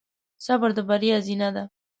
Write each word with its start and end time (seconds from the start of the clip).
صبر 0.45 0.69
د 0.77 0.79
بریا 0.89 1.17
زینه 1.27 1.49
ده. 1.55 1.63